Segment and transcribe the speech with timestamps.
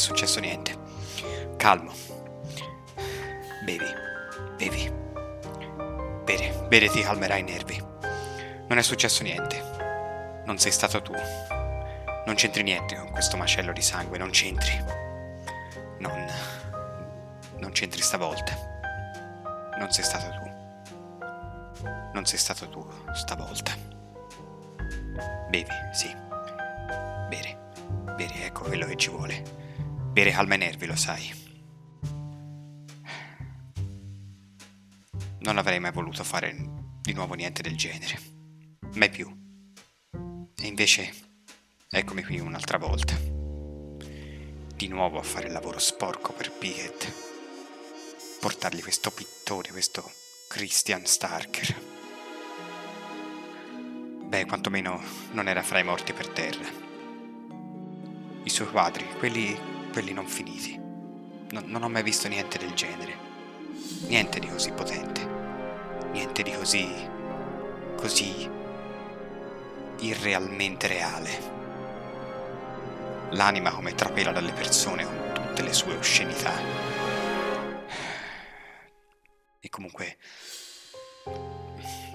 [0.00, 0.74] è successo niente.
[1.56, 1.92] Calmo.
[3.62, 3.84] Bevi,
[4.56, 4.90] bevi.
[6.24, 7.78] Bere, bere ti calmerà i nervi.
[8.66, 9.62] Non è successo niente.
[10.46, 11.12] Non sei stato tu.
[12.24, 14.82] Non c'entri niente con questo macello di sangue, non c'entri.
[15.98, 16.26] Non...
[17.58, 18.56] Non c'entri stavolta.
[19.78, 21.38] Non sei stato tu.
[22.14, 23.72] Non sei stato tu stavolta.
[25.50, 26.19] Bevi, sì.
[30.20, 31.32] Bere calma i nervi, lo sai.
[35.38, 36.54] Non avrei mai voluto fare
[37.00, 38.20] di nuovo niente del genere.
[38.96, 39.34] Mai più.
[40.12, 41.14] E invece,
[41.88, 43.18] eccomi qui un'altra volta.
[44.74, 47.10] Di nuovo a fare il lavoro sporco per Pickett.
[48.40, 50.04] Portargli questo pittore, questo
[50.48, 51.80] Christian Starker.
[54.26, 56.68] Beh, quantomeno non era fra i morti per terra.
[58.42, 60.78] I suoi quadri, quelli, quelli non finiti.
[60.78, 63.28] Non, non ho mai visto niente del genere.
[64.06, 65.26] Niente di così potente.
[66.12, 67.08] Niente di così...
[67.96, 68.48] così...
[69.98, 71.58] irrealmente reale.
[73.30, 76.52] L'anima come trapela dalle persone con tutte le sue oscenità.
[79.60, 80.18] E comunque...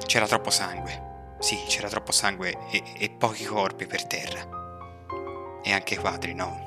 [0.06, 1.38] C'era troppo sangue.
[1.40, 5.60] Sì, c'era troppo sangue e, e pochi corpi per terra.
[5.64, 6.65] E anche quadri, no.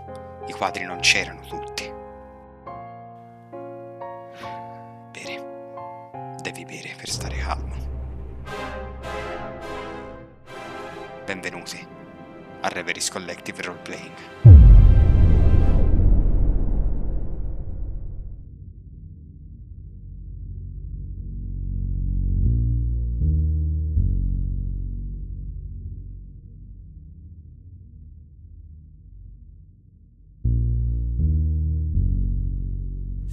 [0.48, 1.96] I quadri non c'erano tutti.
[6.50, 7.74] devi bere per stare calmo.
[11.26, 11.86] Benvenuti
[12.62, 14.57] a Reveries Collective Roleplaying.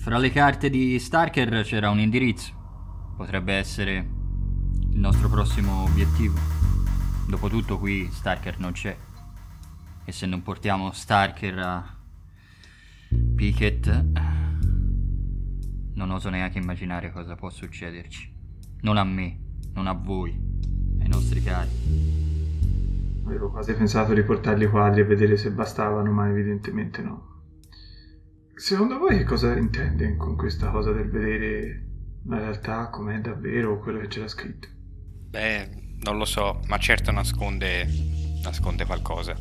[0.06, 2.54] Fra le carte di Starker c'era un indirizzo
[3.18, 4.08] potrebbe essere
[4.92, 6.38] il nostro prossimo obiettivo.
[7.28, 8.96] Dopotutto qui Starker non c'è.
[10.06, 11.98] E se non portiamo Starker a
[13.36, 14.06] Pickett,
[15.96, 18.32] non oso neanche immaginare cosa può succederci.
[18.82, 19.40] Non a me,
[19.74, 20.40] non a voi,
[21.00, 21.70] ai nostri cari.
[23.26, 27.34] Avevo quasi pensato di portargli i quadri e vedere se bastavano, ma evidentemente no.
[28.58, 31.88] Secondo voi che cosa intende con questa cosa del vedere
[32.28, 34.70] la realtà com'è davvero quello che c'era scritto?
[35.30, 37.86] Beh, non lo so, ma certo nasconde,
[38.42, 39.36] nasconde qualcosa.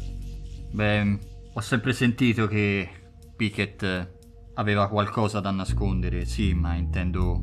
[0.72, 1.18] Beh,
[1.52, 2.88] ho sempre sentito che
[3.36, 4.12] Pickett
[4.54, 7.40] aveva qualcosa da nascondere, sì, ma intendo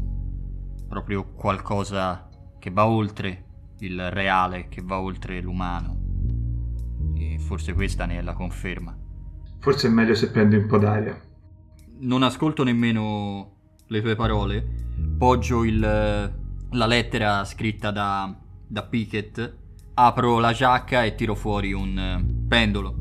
[0.90, 2.28] proprio qualcosa
[2.60, 3.46] che va oltre
[3.80, 5.98] il reale, che va oltre l'umano.
[7.16, 8.94] E forse questa ne è la conferma.
[9.60, 11.30] Forse è meglio se prendi un po' d'aria.
[12.02, 13.52] Non ascolto nemmeno
[13.86, 14.66] le tue parole,
[15.20, 18.36] Poggio il, la lettera scritta da,
[18.68, 19.58] da Pickett,
[19.94, 22.96] apro la giacca e tiro fuori un uh, pendolo.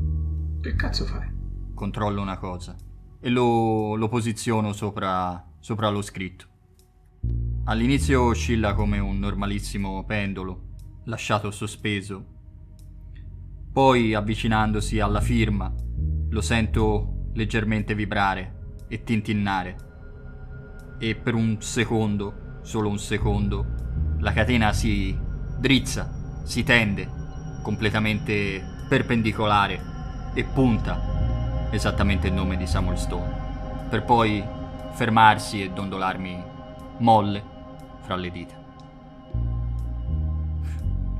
[0.61, 1.27] Che cazzo fai?
[1.73, 2.75] Controllo una cosa
[3.19, 6.45] e lo, lo posiziono sopra, sopra lo scritto.
[7.63, 10.73] All'inizio oscilla come un normalissimo pendolo,
[11.05, 12.23] lasciato sospeso.
[13.73, 15.73] Poi, avvicinandosi alla firma,
[16.29, 18.59] lo sento leggermente vibrare
[18.91, 19.75] e tintinnare
[20.99, 23.65] e per un secondo, solo un secondo,
[24.19, 25.17] la catena si
[25.57, 26.11] drizza,
[26.43, 27.09] si tende,
[27.63, 29.79] completamente perpendicolare
[30.33, 34.43] e punta esattamente il nome di Samuel Stone, per poi
[34.91, 36.43] fermarsi e dondolarmi
[36.97, 37.43] molle
[38.01, 38.55] fra le dita.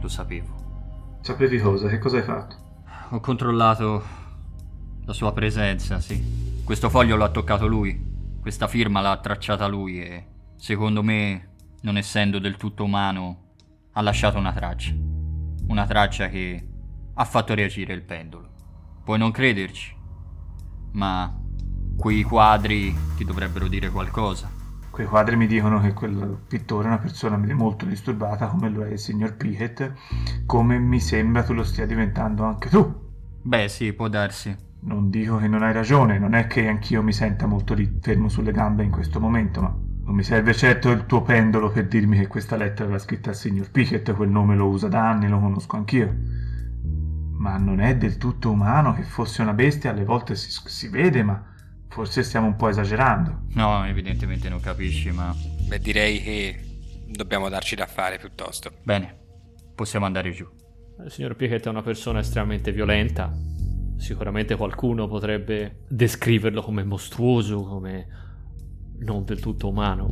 [0.01, 1.19] Lo sapevo.
[1.21, 1.88] Sapevi cosa?
[1.88, 2.56] Che cosa hai fatto?
[3.12, 4.03] Ho controllato
[5.06, 6.50] la sua presenza, sì.
[6.71, 8.01] Questo foglio l'ha toccato lui.
[8.39, 11.50] Questa firma l'ha tracciata lui e, secondo me,
[11.81, 13.56] non essendo del tutto umano,
[13.91, 14.94] ha lasciato una traccia.
[15.68, 16.65] Una traccia che
[17.13, 18.53] ha fatto reagire il pendolo.
[19.03, 19.94] Puoi non crederci,
[20.94, 21.38] ma
[21.97, 24.50] quei quadri ti dovrebbero dire qualcosa.
[24.91, 28.91] Quei quadri mi dicono che quel pittore è una persona molto disturbata come lo è
[28.91, 29.91] il signor Pickett,
[30.45, 33.09] come mi sembra tu lo stia diventando anche tu.
[33.41, 34.69] Beh sì, può darsi.
[34.83, 38.30] Non dico che non hai ragione, non è che anch'io mi senta molto lì fermo
[38.30, 39.68] sulle gambe in questo momento, ma
[40.04, 43.36] non mi serve certo il tuo pendolo per dirmi che questa lettera era scritta al
[43.36, 46.13] signor Pickett, quel nome lo usa da anni, lo conosco anch'io.
[47.38, 51.24] Ma non è del tutto umano che fosse una bestia, alle volte si, si vede,
[51.24, 51.44] ma
[51.88, 53.44] forse stiamo un po' esagerando.
[53.54, 55.33] No, evidentemente non capisci, ma...
[55.68, 58.72] Beh, direi che dobbiamo darci da fare piuttosto.
[58.83, 59.16] Bene,
[59.75, 60.48] possiamo andare giù.
[61.04, 63.31] Il signor Pickett è una persona estremamente violenta,
[64.01, 68.07] Sicuramente qualcuno potrebbe descriverlo come mostruoso, come
[68.98, 70.12] non del tutto umano.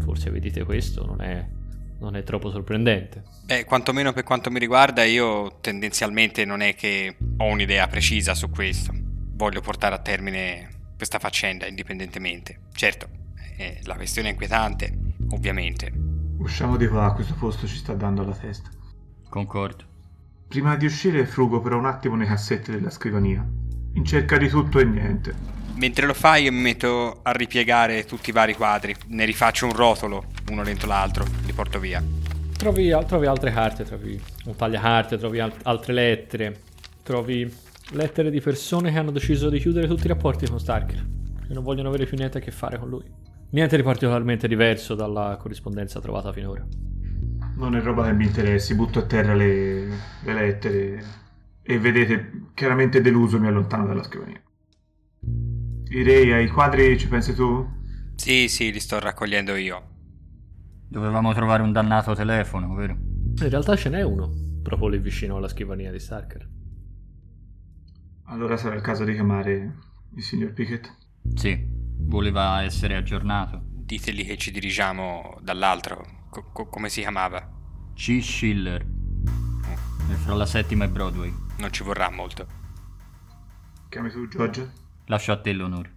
[0.00, 1.48] Forse vedete questo, non è,
[2.00, 3.22] non è troppo sorprendente.
[3.44, 8.50] Beh, quantomeno per quanto mi riguarda, io tendenzialmente non è che ho un'idea precisa su
[8.50, 8.92] questo.
[8.92, 12.62] Voglio portare a termine questa faccenda indipendentemente.
[12.72, 13.08] Certo,
[13.56, 14.92] eh, la questione è inquietante,
[15.30, 15.92] ovviamente.
[16.38, 18.70] Usciamo di qua, questo posto ci sta dando alla testa.
[19.28, 19.92] Concordo.
[20.54, 23.44] Prima di uscire frugo per un attimo nei cassetti della scrivania,
[23.94, 25.34] in cerca di tutto e niente.
[25.74, 29.72] Mentre lo fai io mi metto a ripiegare tutti i vari quadri, ne rifaccio un
[29.72, 32.00] rotolo, uno dentro l'altro, li porto via.
[32.56, 36.60] Trovi, trovi altre carte, trovi un tagliacarte, trovi al- altre lettere,
[37.02, 37.52] trovi
[37.90, 41.04] lettere di persone che hanno deciso di chiudere tutti i rapporti con Starker,
[41.48, 43.02] che non vogliono avere più niente a che fare con lui.
[43.50, 46.64] Niente di particolarmente diverso dalla corrispondenza trovata finora.
[47.56, 51.04] Non è roba che mi interessi, butto a terra le, le lettere
[51.62, 54.42] e vedete, chiaramente deluso mi allontano dalla scrivania.
[55.20, 57.66] Direi ai quadri ci pensi tu?
[58.16, 59.82] Sì, sì, li sto raccogliendo io.
[60.88, 62.92] Dovevamo trovare un dannato telefono, vero?
[62.92, 66.48] In realtà ce n'è uno, proprio lì vicino alla scrivania di Starker.
[68.24, 69.74] Allora sarà il caso di chiamare
[70.14, 70.92] il signor Pickett.
[71.34, 71.66] Sì,
[72.00, 73.62] voleva essere aggiornato.
[73.64, 76.23] Ditegli che ci dirigiamo dall'altro.
[76.34, 77.48] Co- co- come si chiamava?
[77.94, 78.18] C.
[78.20, 78.84] Schiller.
[80.10, 81.32] È fra la settima e Broadway.
[81.58, 82.44] Non ci vorrà molto.
[83.88, 84.68] Chiami tu, Giorgio?
[85.04, 85.94] Lascio a te l'onore.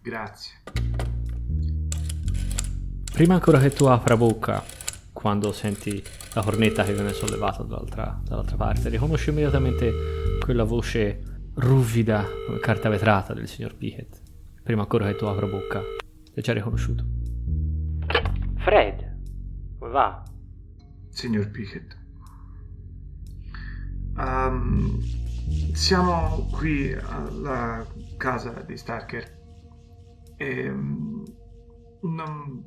[0.00, 0.62] Grazie.
[3.12, 4.64] Prima ancora che tu apra bocca,
[5.12, 6.02] quando senti
[6.32, 12.88] la cornetta che viene sollevata dall'altra, dall'altra parte, riconosci immediatamente quella voce ruvida come carta
[12.88, 14.18] vetrata del signor Pickett.
[14.62, 17.04] Prima ancora che tu apra bocca, l'hai già riconosciuto.
[18.56, 19.13] Fred,
[19.94, 20.24] va?
[21.08, 21.96] Signor Pickett.
[24.18, 24.98] Ehm,
[25.72, 27.86] siamo qui alla
[28.16, 29.42] casa di Starker
[30.36, 31.22] e mm,
[32.02, 32.64] non,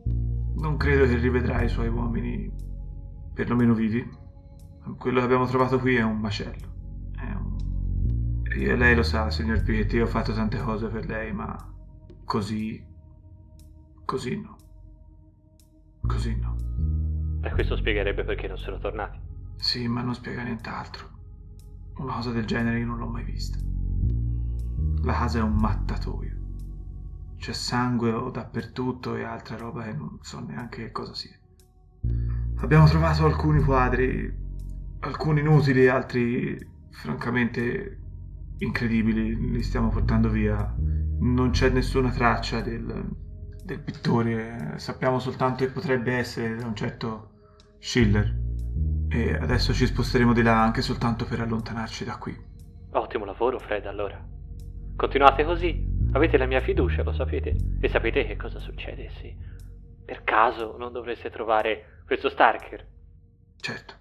[0.55, 2.49] non credo che rivedrà i suoi uomini,
[3.33, 4.09] perlomeno vivi.
[4.97, 6.75] Quello che abbiamo trovato qui è un macello.
[7.13, 8.41] È un...
[8.45, 11.57] e lei lo sa, signor Pickett, io ho fatto tante cose per lei, ma
[12.23, 12.81] così...
[14.05, 14.55] così no.
[16.07, 16.86] Così no.
[17.47, 19.17] E questo spiegherebbe perché non sono tornati.
[19.55, 21.09] Sì, ma non spiega nient'altro.
[21.95, 23.57] Una cosa del genere io non l'ho mai vista.
[25.03, 26.35] La casa è un mattatoio.
[27.37, 31.39] C'è sangue dappertutto e altra roba che non so neanche che cosa sia.
[32.57, 34.29] Abbiamo trovato alcuni quadri,
[34.99, 36.59] alcuni inutili, altri
[36.89, 38.01] francamente
[38.57, 40.75] incredibili, li stiamo portando via.
[41.19, 43.09] Non c'è nessuna traccia del,
[43.63, 47.35] del pittore, sappiamo soltanto che potrebbe essere da un certo
[47.79, 48.35] Schiller.
[49.09, 52.35] E adesso ci sposteremo di là anche soltanto per allontanarci da qui.
[52.91, 54.23] Ottimo lavoro, Fred, allora.
[54.95, 55.95] Continuate così.
[56.13, 57.55] Avete la mia fiducia, lo sapete.
[57.79, 59.55] E sapete che cosa succede se
[60.07, 62.87] per caso non dovreste trovare questo Starker.
[63.57, 63.93] Certo.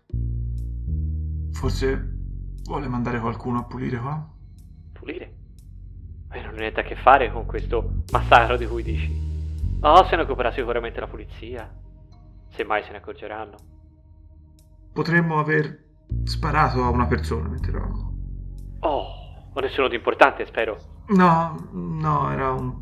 [1.51, 2.15] Forse
[2.63, 4.25] vuole mandare qualcuno a pulire qua?
[4.93, 5.35] Pulire?
[6.29, 9.11] Ma non ho niente a che fare con questo massacro di cui dici.
[9.81, 11.69] Oh, se ne occuperà sicuramente la polizia.
[12.57, 13.57] Se mai se ne accorgeranno.
[14.93, 15.85] Potremmo aver
[16.25, 18.15] sparato a una persona mentre eravamo.
[18.81, 19.07] Oh,
[19.55, 20.79] ma nessuno di importante, spero.
[21.09, 22.75] No, no, era un...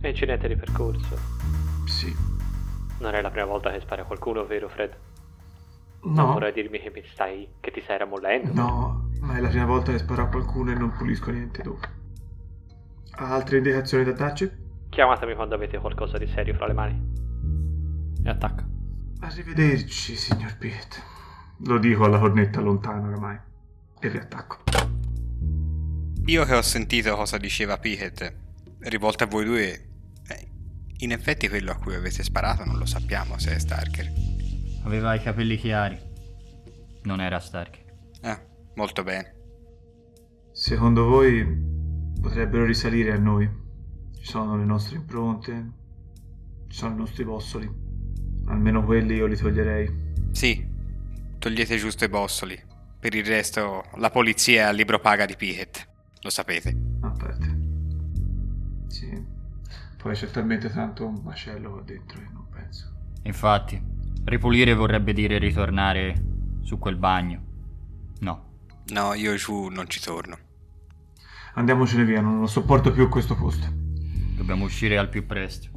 [0.00, 1.16] È incidente di percorso.
[1.86, 2.12] sì.
[2.98, 4.96] Non è la prima volta che spari a qualcuno, vero, Fred?
[6.04, 7.48] Non No, vorrei dirmi che mi stai.
[7.60, 8.52] che ti stai rammollendo.
[8.52, 11.86] no, ma è la prima volta che sparo a qualcuno e non pulisco niente dopo.
[13.16, 14.50] Ha altre indicazioni da darci?
[14.90, 17.12] Chiamatemi quando avete qualcosa di serio fra le mani.
[18.24, 18.66] E attacca.
[19.24, 21.02] Arrivederci, signor Piet.
[21.60, 23.38] Lo dico alla cornetta lontana oramai.
[23.98, 24.58] E riattacco.
[26.26, 28.34] Io che ho sentito cosa diceva Pickett,
[28.80, 29.88] rivolto a voi due,
[30.28, 30.48] eh,
[30.98, 34.12] in effetti quello a cui avete sparato non lo sappiamo se è Starker.
[34.84, 35.98] Aveva i capelli chiari.
[37.04, 37.82] Non era Stark.
[38.20, 38.38] Ah,
[38.74, 39.34] molto bene.
[40.52, 41.46] Secondo voi
[42.20, 43.50] potrebbero risalire a noi?
[44.18, 45.70] Ci sono le nostre impronte,
[46.68, 47.83] ci sono i nostri bossoli.
[48.46, 49.90] Almeno quelli io li toglierei.
[50.32, 50.66] Sì,
[51.38, 52.60] togliete giusto i bossoli.
[52.98, 55.88] Per il resto, la polizia è al libro paga di Pickett.
[56.22, 56.76] Lo sapete.
[57.00, 57.58] A parte.
[58.88, 59.22] Sì.
[60.02, 62.92] Poi c'è talmente tanto un macello qua dentro che non penso.
[63.22, 63.82] Infatti,
[64.24, 66.14] ripulire vorrebbe dire ritornare
[66.62, 67.42] su quel bagno.
[68.20, 68.52] No.
[68.86, 70.38] No, io giù non ci torno.
[71.54, 73.66] Andiamocene via, non lo sopporto più questo posto.
[73.70, 75.68] Dobbiamo uscire al più presto.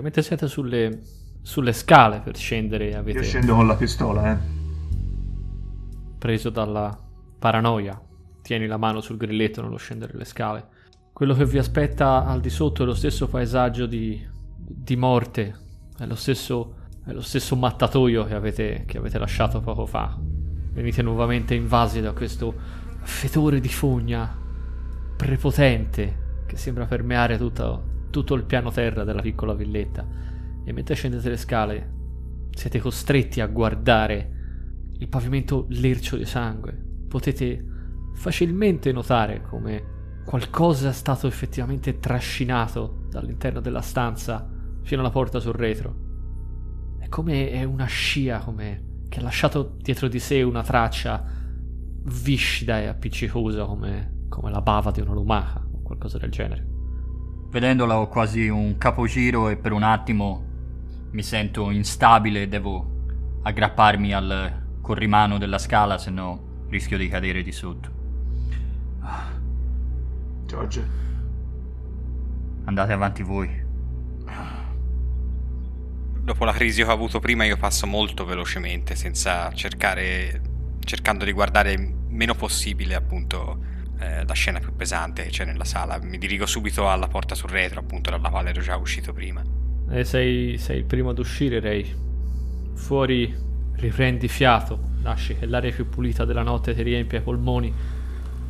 [0.00, 1.00] Mentre siete sulle,
[1.42, 4.36] sulle scale per scendere, avete Io scendo con la pistola, eh.
[6.18, 6.98] preso dalla
[7.38, 8.00] paranoia
[8.42, 10.66] tieni la mano sul grilletto nello scendere le scale.
[11.12, 14.26] Quello che vi aspetta al di sotto è lo stesso paesaggio di,
[14.56, 15.54] di morte,
[15.98, 20.18] è lo, stesso, è lo stesso mattatoio che avete, che avete lasciato poco fa.
[20.72, 22.54] Venite nuovamente invasi da questo
[23.02, 24.36] fetore di fogna
[25.16, 30.06] prepotente che sembra permeare tutto, tutto il piano terra della piccola villetta.
[30.64, 31.92] E mentre scendete le scale,
[32.50, 34.38] siete costretti a guardare
[34.98, 36.78] il pavimento lercio di sangue.
[37.08, 37.64] Potete
[38.14, 44.48] facilmente notare come qualcosa è stato effettivamente trascinato dall'interno della stanza
[44.82, 46.08] fino alla porta sul retro.
[46.98, 51.24] È come è una scia, come che ha lasciato dietro di sé una traccia
[52.02, 56.79] viscida e appiccicosa come, come la bava di una lumaca o qualcosa del genere.
[57.50, 60.44] Vedendola ho quasi un capogiro e per un attimo
[61.10, 67.42] mi sento instabile e devo aggrapparmi al corrimano della scala, se no rischio di cadere
[67.42, 67.90] di sotto.
[70.46, 71.00] George,
[72.64, 73.48] Andate avanti voi.
[76.22, 80.40] Dopo la crisi che ho avuto prima io passo molto velocemente senza cercare
[80.78, 83.58] cercando di guardare il meno possibile appunto
[84.00, 85.98] eh, la scena più pesante che c'è nella sala.
[86.00, 89.42] Mi dirigo subito alla porta sul retro, appunto dalla quale ero già uscito prima.
[89.90, 91.94] E sei, sei il primo ad uscire, Ray.
[92.74, 93.36] Fuori
[93.74, 97.72] riprendi fiato, lasci che l'aria più pulita della notte ti riempia i polmoni,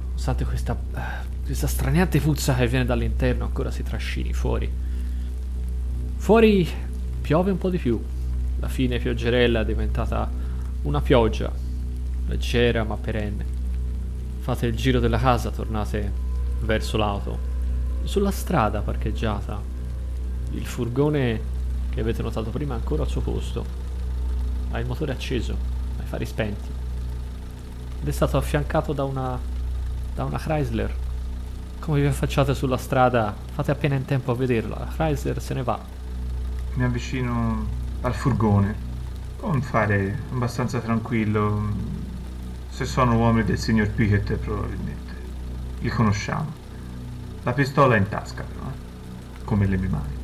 [0.07, 4.71] nonostante questa, eh, questa straniante puzza che viene dall'interno ancora si trascini fuori.
[6.17, 6.69] Fuori
[7.21, 8.01] piove un po' di più.
[8.61, 10.31] La fine pioggerella è diventata
[10.83, 11.51] una pioggia,
[12.27, 13.60] leggera ma perenne.
[14.41, 16.13] Fate il giro della casa, tornate
[16.61, 17.39] verso l'auto.
[18.05, 19.61] Sulla strada parcheggiata,
[20.53, 21.41] il furgone
[21.91, 23.65] che avete notato prima è ancora al suo posto.
[24.71, 25.57] Ha il motore acceso,
[25.99, 26.69] ha i fari spenti.
[28.01, 29.39] Ed è stato affiancato da una,
[30.15, 30.95] da una Chrysler.
[31.81, 34.79] Come vi affacciate sulla strada, fate appena in tempo a vederla.
[34.79, 35.79] La Chrysler se ne va.
[36.75, 37.67] mi avvicino
[38.03, 38.75] al furgone
[39.37, 42.00] con fare abbastanza tranquillo.
[42.71, 45.15] Se sono uomini del signor Pickett, probabilmente
[45.81, 46.53] li conosciamo.
[47.43, 49.45] La pistola è in tasca, però, eh?
[49.45, 50.15] come le mie mani.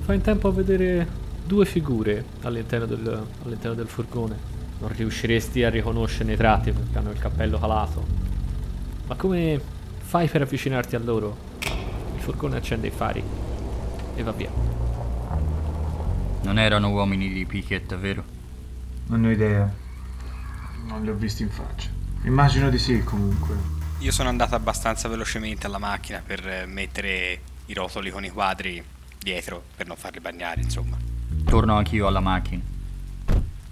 [0.00, 1.06] Fa in tempo a vedere
[1.44, 4.36] due figure all'interno del, all'interno del furgone.
[4.80, 8.04] Non riusciresti a riconoscerne i tratti perché hanno il cappello calato.
[9.06, 9.60] Ma come
[9.98, 11.36] fai per avvicinarti a loro?
[12.14, 13.22] Il furgone accende i fari
[14.14, 14.50] e va via.
[16.42, 18.24] Non erano uomini di Pickett, vero?
[19.06, 19.86] Non ho idea.
[20.88, 21.90] Non li ho visti in faccia.
[22.22, 23.54] Immagino di sì, comunque.
[23.98, 28.82] Io sono andato abbastanza velocemente alla macchina per eh, mettere i rotoli con i quadri
[29.18, 30.96] dietro per non farli bagnare, insomma.
[31.44, 32.62] Torno anch'io alla macchina.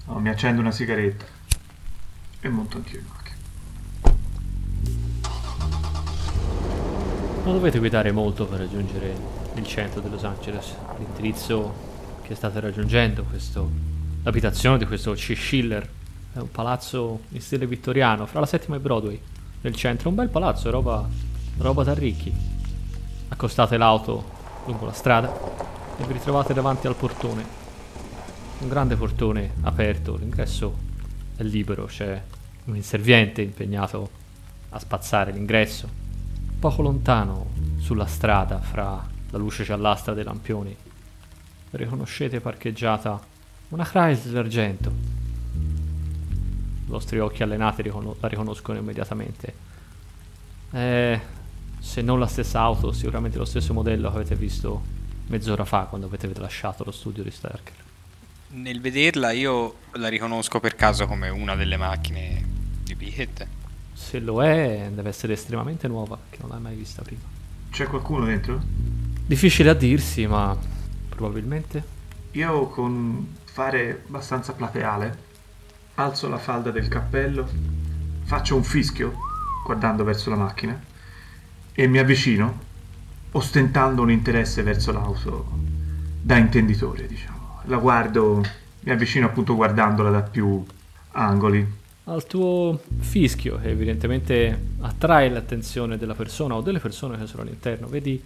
[0.04, 1.24] No, mi accendo una sigaretta
[2.40, 3.24] e monto anch'io in macchina.
[7.44, 9.14] Non dovete guidare molto per raggiungere
[9.54, 10.74] il centro di Los Angeles.
[10.98, 13.70] L'indirizzo che state raggiungendo, questo,
[14.22, 15.34] l'abitazione di questo C.
[15.34, 15.88] Schiller,
[16.38, 19.18] è un palazzo in stile vittoriano, fra la settima e Broadway,
[19.62, 20.10] nel centro.
[20.10, 21.08] Un bel palazzo, roba,
[21.58, 22.32] roba da ricchi.
[23.28, 24.34] Accostate l'auto
[24.66, 25.32] lungo la strada
[25.98, 27.44] e vi ritrovate davanti al portone.
[28.58, 30.76] Un grande portone aperto, l'ingresso
[31.36, 32.22] è libero, c'è
[32.64, 34.10] un inserviente impegnato
[34.70, 35.88] a spazzare l'ingresso.
[36.58, 37.46] Poco lontano,
[37.78, 40.74] sulla strada, fra la luce giallastra dei lampioni,
[41.70, 43.20] riconoscete parcheggiata
[43.68, 45.15] una Chrysler d'argento.
[46.86, 49.54] I vostri occhi allenati ricono- la riconoscono immediatamente.
[50.70, 51.20] È,
[51.78, 54.82] se non la stessa auto, sicuramente lo stesso modello che avete visto
[55.26, 57.74] mezz'ora fa quando avete lasciato lo studio di Starker.
[58.48, 62.44] Nel vederla io la riconosco per caso come una delle macchine
[62.84, 63.46] di Pickett.
[63.92, 67.22] Se lo è, deve essere estremamente nuova, che non l'hai mai vista prima.
[67.70, 68.60] C'è qualcuno dentro?
[69.26, 70.56] Difficile a dirsi, ma
[71.08, 71.82] probabilmente.
[72.32, 75.24] Io con fare abbastanza plateale
[75.96, 77.48] alzo la falda del cappello,
[78.24, 79.14] faccio un fischio
[79.64, 80.78] guardando verso la macchina
[81.72, 82.64] e mi avvicino
[83.32, 85.46] ostentando un interesse verso l'auto
[86.22, 87.60] da intenditore, diciamo.
[87.64, 88.42] La guardo,
[88.80, 90.64] mi avvicino appunto guardandola da più
[91.12, 91.84] angoli.
[92.08, 97.88] al tuo fischio che evidentemente attrae l'attenzione della persona o delle persone che sono all'interno.
[97.88, 98.22] Vedi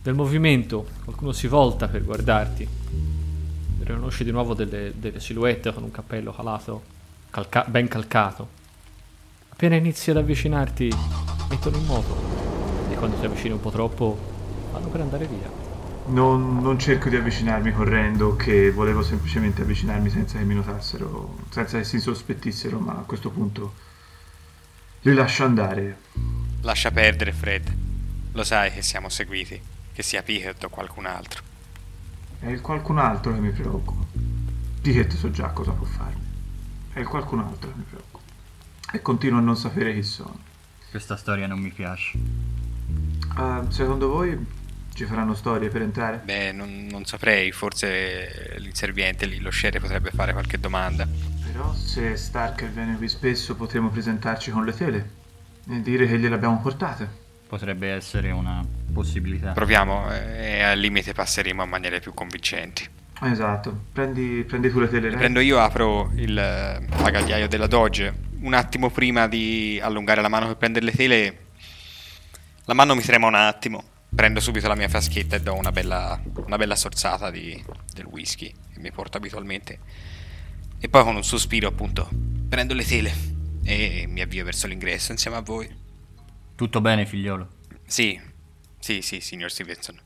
[0.00, 2.68] del movimento, qualcuno si volta per guardarti.
[3.80, 6.93] Riconosci di nuovo delle, delle silhouette con un cappello calato,
[7.34, 8.48] calca- ben calcato.
[9.48, 10.88] Appena inizi ad avvicinarti,
[11.48, 12.16] mettono in moto
[12.90, 14.16] e quando ti avvicini un po' troppo,
[14.70, 15.50] vanno per andare via.
[16.06, 21.78] Non, non cerco di avvicinarmi correndo, che volevo semplicemente avvicinarmi senza che mi notassero, senza
[21.78, 23.74] che si sospettissero, ma a questo punto
[25.02, 25.98] Li lascio andare.
[26.62, 27.76] Lascia perdere, Fred.
[28.32, 29.60] Lo sai che siamo seguiti,
[29.92, 31.42] che sia Pickett o qualcun altro.
[32.38, 34.04] È il qualcun altro che mi preoccupa.
[34.80, 36.23] Pickett so già cosa può farmi.
[36.94, 38.22] È qualcun altro che mi preoccupa.
[38.92, 40.38] E continuo a non sapere chi sono.
[40.90, 42.16] Questa storia non mi piace.
[43.34, 44.46] Ah, secondo voi
[44.94, 46.22] ci faranno storie per entrare?
[46.24, 51.04] Beh, non, non saprei, forse l'inserviente lì, lo sheriff potrebbe fare qualche domanda.
[51.44, 55.10] Però se Starker viene qui spesso potremo presentarci con le tele
[55.68, 57.22] e dire che gliele abbiamo portate.
[57.48, 59.50] Potrebbe essere una possibilità.
[59.50, 62.93] Proviamo e al limite passeremo a maniere più convincenti.
[63.22, 65.08] Esatto, prendi, prendi tu le tele.
[65.08, 65.18] Ray.
[65.18, 68.32] Prendo io, apro il eh, bagagliaio della Dodge.
[68.40, 71.38] Un attimo prima di allungare la mano per prendere le tele,
[72.64, 73.92] la mano mi trema un attimo.
[74.14, 77.60] Prendo subito la mia fraschetta e do una bella, una bella sorzata di,
[77.92, 79.78] del whisky che mi porto abitualmente.
[80.78, 82.08] E poi con un sospiro, appunto,
[82.48, 83.12] prendo le tele
[83.64, 85.68] e mi avvio verso l'ingresso insieme a voi.
[86.54, 87.48] Tutto bene, figliolo?
[87.86, 88.20] Sì,
[88.78, 89.98] sì, sì, signor Stevenson.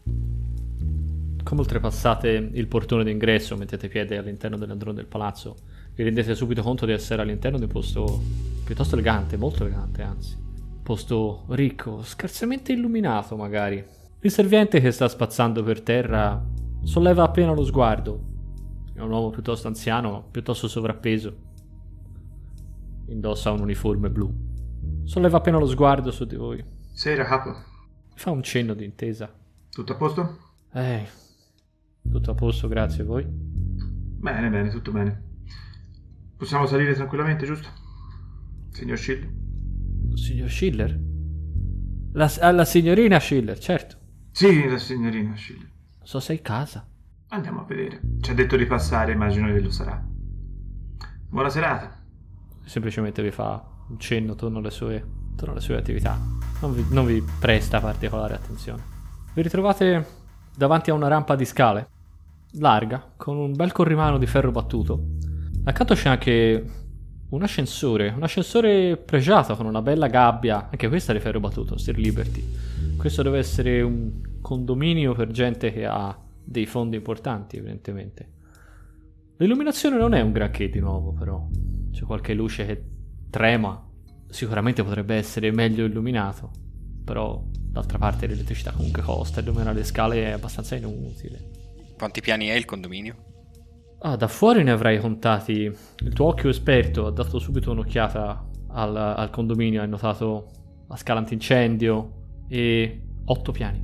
[1.49, 5.57] Come oltrepassate il portone d'ingresso, mettete piede all'interno dell'androne del palazzo,
[5.95, 8.21] vi rendete subito conto di essere all'interno di un posto
[8.63, 10.37] piuttosto elegante, molto elegante anzi.
[10.83, 13.83] Posto ricco, scarsamente illuminato magari.
[14.21, 16.39] Il serviente che sta spazzando per terra
[16.83, 18.21] solleva appena lo sguardo.
[18.93, 21.35] È un uomo piuttosto anziano, piuttosto sovrappeso.
[23.07, 24.31] Indossa un uniforme blu.
[25.05, 26.63] Solleva appena lo sguardo su di voi.
[26.93, 27.55] Sera, capo.
[28.17, 29.33] Fa un cenno di intesa.
[29.71, 30.39] Tutto a posto?
[30.75, 31.07] Ehi,
[32.03, 33.25] tutto a posto, grazie a voi.
[33.27, 35.23] Bene, bene, tutto bene.
[36.37, 37.69] Possiamo salire tranquillamente, giusto?
[38.71, 40.15] Signor Schill?
[40.15, 41.01] Signor Schiller?
[42.13, 43.97] La, ah, la signorina Schiller, certo.
[44.31, 45.59] Sì, la signorina Schill.
[45.59, 46.87] Non so se è in casa.
[47.29, 48.01] Andiamo a vedere.
[48.21, 50.03] Ci ha detto di passare, immagino che lo sarà.
[51.29, 52.01] Buona serata.
[52.65, 56.19] Semplicemente vi fa un cenno attorno alle sue, attorno alle sue attività.
[56.61, 58.83] Non vi, non vi presta particolare attenzione.
[59.35, 60.07] Vi ritrovate
[60.59, 61.89] davanti a una rampa di scale,
[62.55, 65.01] larga, con un bel corrimano di ferro battuto.
[65.63, 66.65] Accanto c'è anche
[67.29, 71.97] un ascensore, un ascensore pregiato con una bella gabbia, anche questa di ferro battuto, Sir
[71.97, 72.43] Liberty.
[72.97, 78.33] Questo deve essere un condominio per gente che ha dei fondi importanti, evidentemente.
[79.37, 81.47] L'illuminazione non è un granché di nuovo, però.
[81.93, 82.85] C'è qualche luce che
[83.31, 83.81] trema.
[84.29, 86.51] Sicuramente potrebbe essere meglio illuminato.
[87.05, 87.45] Però,
[87.79, 89.41] d'altra parte, l'elettricità comunque costa.
[89.41, 91.39] Illuminare le scale è abbastanza inutile.
[91.97, 93.17] Quanti piani è il condominio?
[94.01, 95.63] Ah, da fuori ne avrai contati.
[95.63, 99.81] Il tuo occhio esperto ha dato subito un'occhiata al, al condominio.
[99.81, 100.51] Hai notato
[100.89, 103.83] la scala antincendio e otto piani.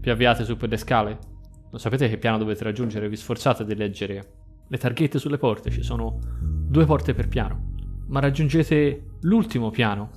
[0.00, 1.18] Vi avviate su per le scale?
[1.70, 5.82] Non sapete che piano dovete raggiungere, vi sforzate di leggere le targhette sulle porte, ci
[5.82, 7.74] sono due porte per piano,
[8.08, 10.10] ma raggiungete l'ultimo piano,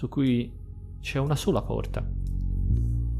[0.00, 0.50] su cui
[0.98, 2.02] c'è una sola porta.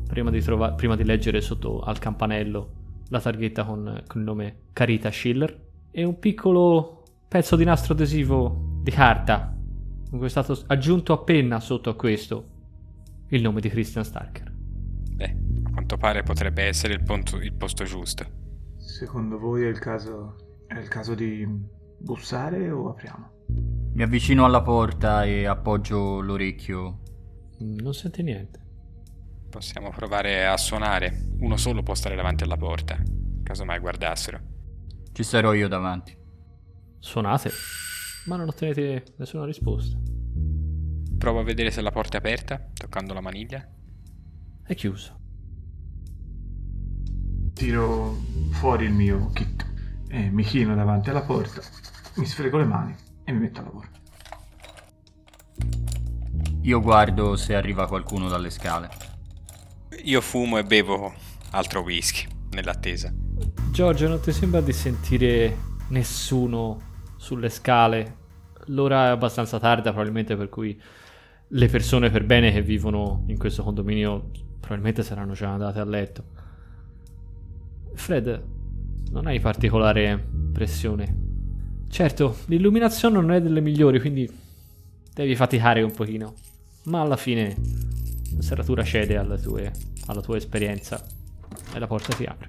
[0.09, 4.57] Prima di, trova- prima di leggere sotto al campanello la targhetta con, con il nome
[4.73, 9.55] Carita Schiller e un piccolo pezzo di nastro adesivo di carta,
[10.09, 12.49] con cui è stato aggiunto appena sotto a questo
[13.29, 14.51] il nome di Christian Starker.
[15.17, 18.25] Beh, a quanto pare potrebbe essere il, ponto- il posto giusto.
[18.79, 20.65] Secondo voi è il caso.
[20.67, 21.47] è il caso di
[21.99, 23.40] bussare o apriamo?
[24.01, 27.01] Mi avvicino alla porta e appoggio l'orecchio.
[27.63, 28.59] Mm, Non sente niente.
[29.51, 31.33] Possiamo provare a suonare.
[31.41, 32.97] Uno solo può stare davanti alla porta.
[33.43, 34.41] Casomai guardassero.
[35.13, 36.17] Ci sarò io davanti.
[36.99, 37.51] Suonate,
[38.27, 39.99] ma non ottenete nessuna risposta.
[41.19, 43.69] Provo a vedere se la porta è aperta, toccando la maniglia.
[44.65, 45.19] È chiuso.
[47.53, 48.17] Tiro
[48.53, 49.67] fuori il mio kit
[50.09, 51.61] e mi chino davanti alla porta,
[52.15, 52.95] mi sfrego le mani
[53.31, 53.89] e mi metto a lavoro.
[56.63, 58.89] Io guardo se arriva qualcuno dalle scale.
[60.03, 61.13] Io fumo e bevo
[61.51, 63.13] altro whisky, nell'attesa.
[63.71, 65.57] Giorgio, non ti sembra di sentire
[65.89, 66.81] nessuno
[67.17, 68.19] sulle scale?
[68.67, 70.81] L'ora è abbastanza tarda, probabilmente per cui
[71.53, 76.25] le persone per bene che vivono in questo condominio probabilmente saranno già andate a letto.
[77.95, 78.45] Fred,
[79.11, 81.30] non hai particolare pressione.
[81.91, 84.31] Certo, l'illuminazione non è delle migliori, quindi
[85.13, 86.35] devi faticare un pochino.
[86.85, 87.55] Ma alla fine
[88.35, 89.73] la serratura cede alle tue-
[90.07, 91.05] alla tua esperienza
[91.75, 92.49] e la porta si apre.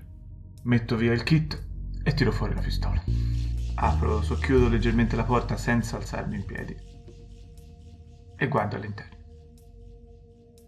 [0.63, 1.59] Metto via il kit
[2.03, 3.03] e tiro fuori la pistola.
[3.75, 6.75] Apro, socchiudo leggermente la porta senza alzarmi in piedi
[8.37, 9.15] e guardo all'interno.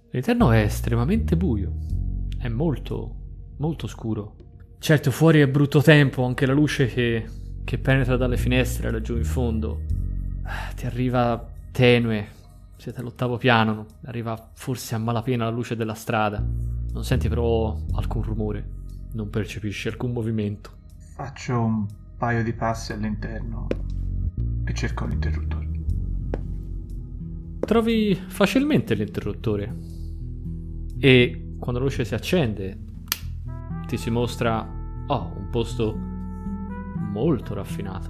[0.10, 1.74] L'interno è estremamente buio.
[2.40, 3.16] È molto,
[3.58, 4.36] molto scuro.
[4.80, 7.26] Certo, fuori è brutto tempo, anche la luce che,
[7.64, 9.82] che penetra dalle finestre laggiù in fondo
[10.76, 12.28] ti arriva tenue,
[12.76, 16.44] siete all'ottavo piano, arriva forse a malapena la luce della strada,
[16.92, 18.68] non senti però alcun rumore,
[19.14, 20.72] non percepisci alcun movimento.
[21.16, 21.86] Faccio un
[22.18, 23.68] paio di passi all'interno
[24.66, 25.70] e cerco l'interruttore.
[27.60, 29.74] Trovi facilmente l'interruttore
[31.00, 32.78] e quando la luce si accende
[33.88, 34.68] ti si mostra
[35.08, 36.13] oh, un posto
[37.14, 38.10] molto raffinato.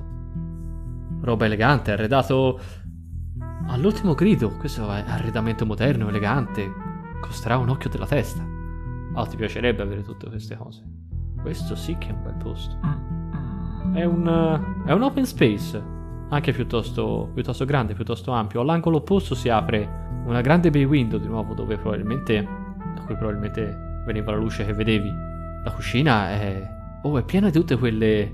[1.21, 2.59] Roba elegante, arredato
[3.67, 4.49] all'ultimo grido.
[4.57, 6.71] Questo è arredamento moderno, elegante.
[7.19, 8.43] Costerà un occhio della testa.
[9.13, 10.83] Oh, ti piacerebbe avere tutte queste cose.
[11.41, 12.77] Questo sì che è un bel posto.
[13.93, 15.81] È un, è un open space,
[16.29, 18.61] anche piuttosto, piuttosto grande, piuttosto ampio.
[18.61, 22.41] All'angolo opposto si apre una grande bay window di nuovo dove probabilmente,
[22.95, 25.09] da cui probabilmente veniva la luce che vedevi.
[25.63, 26.67] La cucina è,
[27.03, 28.33] oh, è piena di tutte quelle,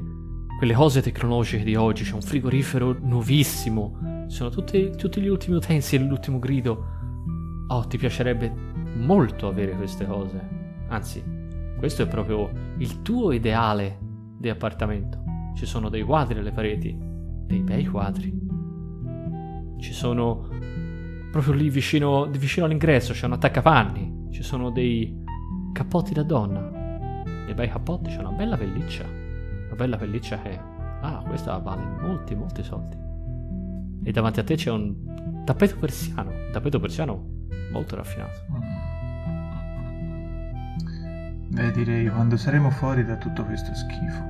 [0.60, 2.04] quelle cose tecnologiche di oggi.
[2.04, 4.26] C'è un frigorifero nuovissimo.
[4.28, 6.86] Ci sono tutti, tutti gli ultimi utensili l'ultimo grido.
[7.68, 8.54] Oh, ti piacerebbe
[8.98, 10.48] molto avere queste cose.
[10.90, 11.24] Anzi,
[11.78, 14.00] questo è proprio il tuo ideale
[14.38, 15.24] di appartamento.
[15.56, 18.38] Ci sono dei quadri alle pareti, dei bei quadri.
[19.80, 20.50] Ci sono
[21.32, 25.24] proprio lì vicino, vicino all'ingresso c'è un attaccapanni, ci sono dei
[25.72, 27.24] cappotti da donna.
[27.46, 29.19] Dei bei cappotti, c'è una bella pelliccia.
[29.80, 30.60] Bella pelliccia che
[31.00, 32.98] ah, questa vale molti molti soldi.
[34.04, 38.42] E davanti a te c'è un tappeto persiano, tappeto persiano molto raffinato.
[41.48, 44.22] Beh, direi quando saremo fuori da tutto questo schifo.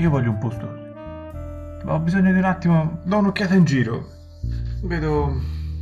[0.00, 1.86] Io voglio un posto.
[1.86, 3.02] Ho bisogno di un attimo.
[3.04, 4.08] Do un'occhiata in giro.
[4.82, 5.32] Vedo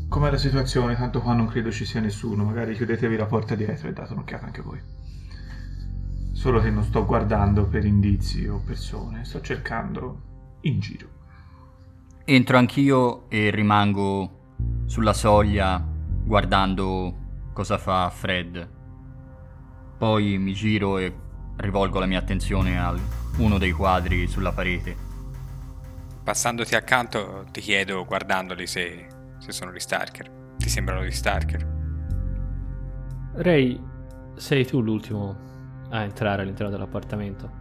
[0.09, 2.45] com'è la situazione, tanto qua non credo ci sia nessuno.
[2.45, 4.79] Magari chiudetevi la porta dietro e date un'occhiata anche voi.
[6.43, 11.09] Solo che non sto guardando per indizi o persone, sto cercando in giro.
[12.25, 14.41] Entro anch'io e rimango
[14.87, 15.81] sulla soglia
[16.25, 18.69] guardando cosa fa Fred.
[19.97, 21.15] Poi mi giro e
[21.59, 22.93] rivolgo la mia attenzione a
[23.37, 24.97] uno dei quadri sulla parete.
[26.25, 29.07] Passandoti accanto ti chiedo, guardandoli, se,
[29.39, 30.57] se sono di Starker.
[30.59, 31.69] Ti sembrano di Starker?
[33.35, 33.81] Ray,
[34.35, 35.51] sei tu l'ultimo
[35.93, 37.61] a entrare all'interno dell'appartamento.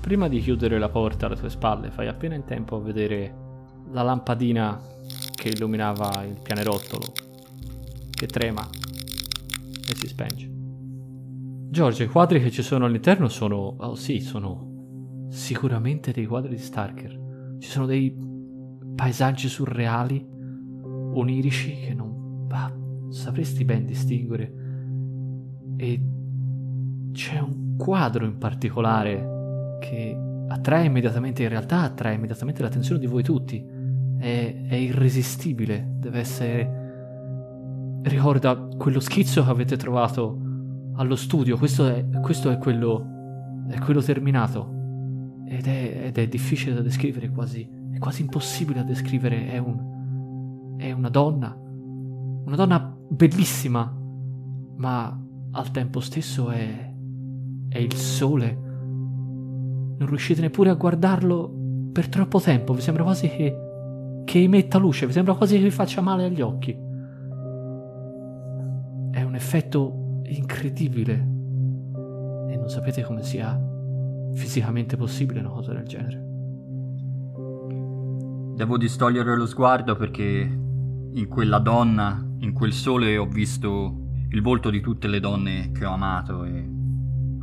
[0.00, 3.34] Prima di chiudere la porta alle tue spalle, fai appena in tempo a vedere
[3.90, 4.80] la lampadina
[5.34, 7.12] che illuminava il pianerottolo,
[8.10, 8.66] che trema
[9.88, 10.50] e si spenge.
[11.68, 13.76] Giorgio, i quadri che ci sono all'interno sono...
[13.78, 17.56] Oh sì, sono sicuramente dei quadri di Starker.
[17.58, 18.16] Ci sono dei
[18.94, 20.26] paesaggi surreali,
[21.12, 22.72] onirici, che non ah,
[23.10, 24.52] sapresti ben distinguere.
[25.76, 26.00] E
[27.16, 30.16] c'è un quadro in particolare che
[30.48, 33.74] attrae immediatamente, in realtà attrae immediatamente l'attenzione di voi tutti.
[34.18, 36.84] È, è irresistibile, deve essere...
[38.02, 40.40] Ricorda quello schizzo che avete trovato
[40.94, 44.74] allo studio, questo è, questo è, quello, è quello terminato.
[45.48, 49.48] Ed è, ed è, difficile da descrivere, quasi, è quasi impossibile da descrivere.
[49.48, 53.92] È, un, è una donna, una donna bellissima,
[54.76, 55.20] ma
[55.52, 56.94] al tempo stesso è,
[57.76, 58.52] è il sole.
[59.98, 61.52] Non riuscite neppure a guardarlo
[61.92, 65.70] per troppo tempo, vi sembra quasi che, che emetta luce, vi sembra quasi che vi
[65.70, 66.72] faccia male agli occhi.
[69.10, 73.58] È un effetto incredibile e non sapete come sia
[74.34, 76.24] fisicamente possibile una cosa del genere.
[78.56, 80.24] Devo distogliere lo sguardo perché
[81.12, 85.84] in quella donna, in quel sole ho visto il volto di tutte le donne che
[85.84, 86.75] ho amato e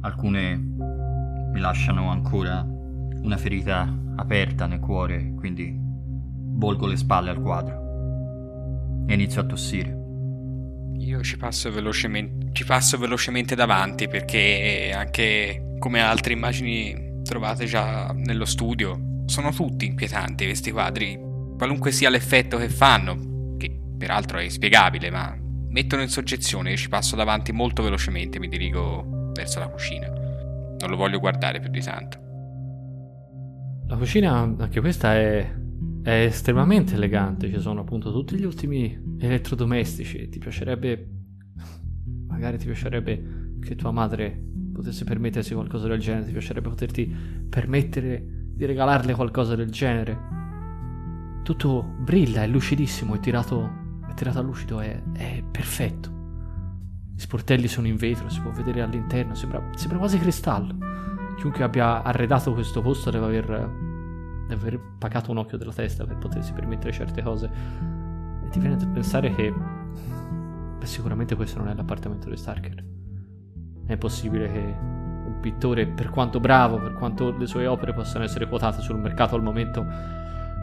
[0.04, 9.06] alcune mi lasciano ancora una ferita aperta nel cuore, quindi volgo le spalle al quadro
[9.08, 10.02] e inizio a tossire.
[10.98, 18.14] Io ci passo velocemente, ci passo velocemente davanti perché anche come altre immagini trovate già
[18.14, 21.18] nello studio, sono tutti inquietanti questi quadri,
[21.58, 25.36] qualunque sia l'effetto che fanno, che peraltro è inspiegabile, ma
[25.70, 26.72] mettono in soggezione.
[26.72, 30.08] Io ci passo davanti molto velocemente, mi dirigo verso la cucina.
[30.08, 32.22] Non lo voglio guardare più di tanto.
[33.88, 35.62] La cucina, anche questa è
[36.04, 40.28] è estremamente elegante, ci sono appunto tutti gli ultimi elettrodomestici.
[40.28, 41.10] Ti piacerebbe,
[42.28, 44.38] magari ti piacerebbe che tua madre
[44.74, 47.16] potesse permettersi qualcosa del genere, ti piacerebbe poterti
[47.50, 48.22] permettere
[48.54, 50.42] di regalarle qualcosa del genere.
[51.44, 53.72] Tutto brilla, è lucidissimo, è tirato,
[54.10, 56.13] è tirato a lucido, è, è perfetto.
[57.16, 60.76] Gli sportelli sono in vetro, si può vedere all'interno, sembra, sembra quasi cristallo.
[61.38, 63.92] Chiunque abbia arredato questo posto deve aver
[64.48, 67.50] di aver pagato un occhio della testa per potersi permettere certe cose.
[68.44, 69.54] E ti viene da pensare che
[70.78, 72.84] beh, sicuramente questo non è l'appartamento di Starker.
[73.86, 78.48] È possibile che un pittore, per quanto bravo, per quanto le sue opere possano essere
[78.48, 79.86] quotate sul mercato al momento,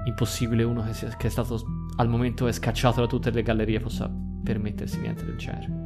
[0.04, 1.58] impossibile uno che, sia, che è stato
[1.96, 4.10] al momento è scacciato da tutte le gallerie possa
[4.42, 5.79] permettersi niente del genere.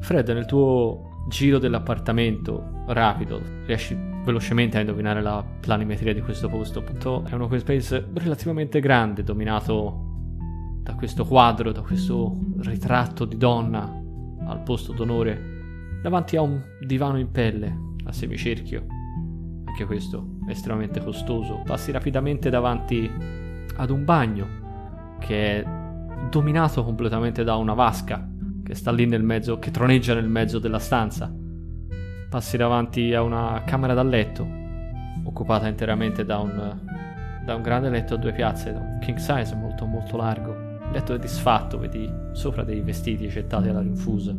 [0.00, 6.80] Fred, nel tuo giro dell'appartamento rapido, riesci velocemente a indovinare la planimetria di questo posto.
[6.80, 10.06] Appunto, è un open space relativamente grande, dominato
[10.82, 14.02] da questo quadro, da questo ritratto di donna
[14.46, 18.86] al posto d'onore, davanti a un divano in pelle a semicerchio.
[19.66, 21.62] Anche questo estremamente costoso.
[21.64, 23.10] Passi rapidamente davanti
[23.76, 24.46] ad un bagno
[25.18, 25.66] che è
[26.30, 28.26] dominato completamente da una vasca
[28.68, 31.34] che sta lì nel mezzo, che troneggia nel mezzo della stanza.
[32.28, 34.46] Passi davanti a una camera da letto,
[35.24, 36.78] occupata interamente da un,
[37.46, 40.50] da un grande letto a due piazze, da un king size molto molto largo.
[40.52, 44.36] Il letto è disfatto, vedi sopra dei vestiti gettati alla rinfusa.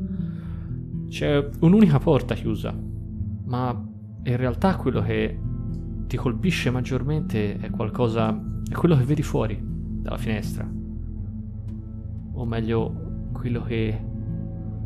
[1.08, 2.72] C'è un'unica porta chiusa,
[3.46, 3.84] ma
[4.22, 5.40] in realtà quello che
[6.06, 8.30] ti colpisce maggiormente è qualcosa.
[8.70, 10.72] è quello che vedi fuori dalla finestra.
[12.34, 14.08] O meglio, quello che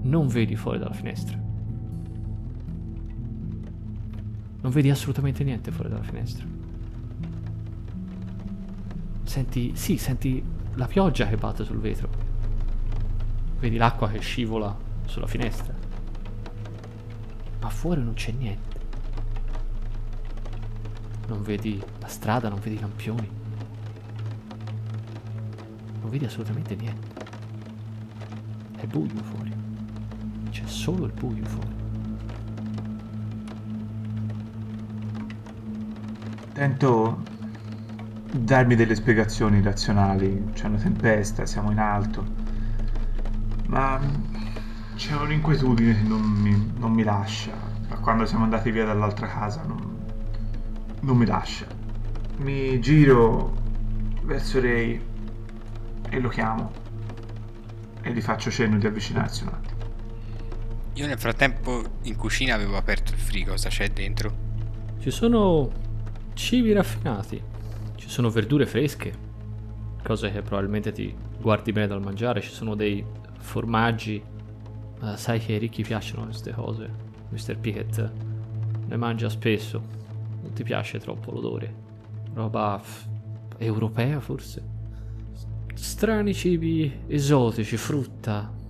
[0.04, 1.38] non vedi fuori dalla finestra.
[4.62, 6.46] Non vedi assolutamente niente fuori dalla finestra.
[9.24, 10.44] Senti, sì, senti
[10.76, 12.10] la pioggia che batte sul vetro.
[13.60, 15.74] Vedi l'acqua che scivola sulla finestra.
[17.62, 18.82] Ma fuori non c'è niente.
[21.28, 23.30] Non vedi la strada, non vedi i lampioni.
[26.02, 27.08] Non vedi assolutamente niente.
[28.78, 29.63] È buio fuori.
[30.54, 31.74] C'è solo il buio fuori.
[36.54, 37.24] Tento
[38.32, 40.52] darmi delle spiegazioni razionali.
[40.54, 42.24] C'è una tempesta, siamo in alto.
[43.66, 44.00] Ma
[44.94, 47.54] c'è un'inquietudine che non mi, non mi lascia.
[47.88, 50.06] Da quando siamo andati via dall'altra casa non,
[51.00, 51.66] non mi lascia.
[52.38, 53.56] Mi giro
[54.22, 55.02] verso Ray
[56.12, 56.72] e lo chiamo.
[58.04, 59.73] E gli faccio cenno di avvicinarsi un attimo.
[61.04, 64.34] Io nel frattempo in cucina avevo aperto il frigo, cosa c'è dentro?
[65.00, 65.70] Ci sono
[66.34, 67.44] cibi raffinati,
[67.96, 69.14] ci sono verdure fresche,
[70.02, 73.04] cose che probabilmente ti guardi bene dal mangiare, ci sono dei
[73.40, 74.24] formaggi.
[75.02, 76.90] Uh, sai che ai ricchi piacciono queste cose.
[77.32, 77.58] Mr.
[77.58, 78.12] Pickett
[78.88, 79.82] ne mangia spesso.
[80.42, 81.76] Non ti piace troppo l'odore.
[82.34, 83.10] Roba f-
[83.58, 84.64] europea forse.
[85.74, 88.62] Strani cibi esotici, frutta,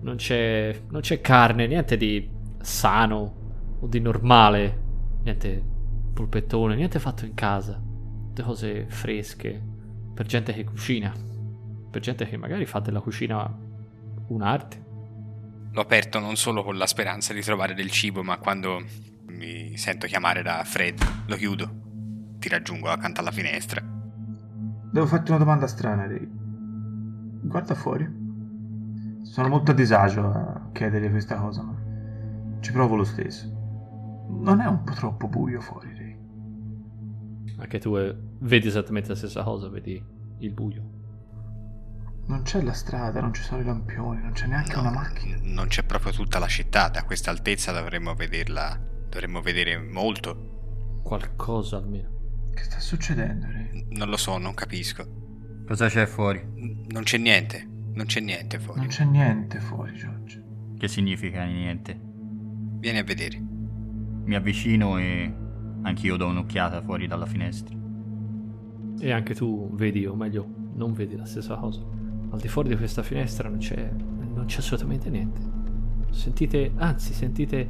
[0.00, 2.28] non c'è, non c'è carne, niente di
[2.60, 4.82] sano o di normale,
[5.22, 5.62] niente
[6.12, 7.80] polpettone, niente fatto in casa.
[8.28, 9.60] Tutte cose fresche
[10.14, 11.12] per gente che cucina,
[11.90, 13.48] per gente che magari fa della cucina
[14.28, 14.86] un'arte.
[15.70, 18.82] L'ho aperto non solo con la speranza di trovare del cibo, ma quando
[19.26, 21.70] mi sento chiamare da Fred, lo chiudo.
[22.38, 23.80] Ti raggiungo accanto alla finestra.
[24.90, 26.26] Devo farti una domanda strana, Ray.
[27.42, 28.27] Guarda fuori.
[29.28, 31.76] Sono molto a disagio a chiedere questa cosa, ma
[32.60, 33.46] ci provo lo stesso.
[34.30, 36.16] Non è un po' troppo buio fuori, Ray?
[37.58, 40.02] Anche tu eh, vedi esattamente la stessa cosa, vedi
[40.38, 40.82] il buio.
[42.26, 45.38] Non c'è la strada, non ci sono i lampioni, non c'è neanche No, una macchina.
[45.42, 48.78] Non c'è proprio tutta la città, da questa altezza dovremmo vederla.
[49.08, 51.00] Dovremmo vedere molto.
[51.02, 52.16] Qualcosa almeno.
[52.54, 53.86] Che sta succedendo, Ray?
[53.90, 55.06] Non lo so, non capisco.
[55.66, 56.38] Cosa c'è fuori?
[56.42, 57.66] N- Non c'è niente,
[57.98, 58.78] non c'è niente fuori.
[58.78, 60.40] Non c'è niente fuori, George.
[60.78, 61.98] Che significa niente?
[62.78, 63.44] Vieni a vedere.
[64.24, 65.34] Mi avvicino e
[65.82, 67.76] anch'io do un'occhiata fuori dalla finestra.
[69.00, 71.82] E anche tu vedi, o meglio, non vedi la stessa cosa.
[72.30, 75.40] Al di fuori di questa finestra non c'è, non c'è assolutamente niente.
[76.10, 77.68] Sentite, anzi, sentite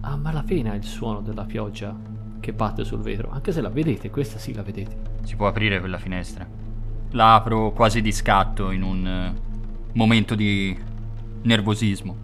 [0.00, 1.96] a malapena il suono della pioggia
[2.40, 3.30] che batte sul vetro.
[3.30, 4.98] Anche se la vedete, questa sì la vedete.
[5.22, 6.44] Si può aprire quella finestra.
[7.10, 9.50] La apro quasi di scatto in un
[9.92, 10.76] momento di
[11.42, 12.16] nervosismo.